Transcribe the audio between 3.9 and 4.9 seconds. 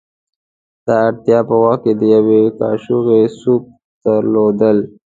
درلودل.